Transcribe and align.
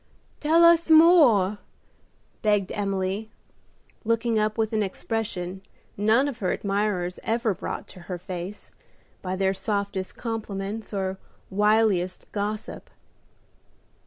"Tell 0.39 0.63
us 0.65 0.89
more;" 0.89 1.59
begged 2.41 2.71
Emily, 2.71 3.29
looking 4.03 4.39
up 4.39 4.57
with 4.57 4.73
an 4.73 4.81
expression 4.81 5.61
none 5.95 6.27
of 6.27 6.39
her 6.39 6.51
admirers 6.51 7.19
ever 7.21 7.53
brought 7.53 7.87
to 7.89 7.99
her 8.09 8.17
face 8.17 8.71
by 9.21 9.35
their 9.35 9.53
softest 9.53 10.17
compliments 10.17 10.91
or 10.91 11.19
wiliest 11.51 12.25
gossip. 12.31 12.89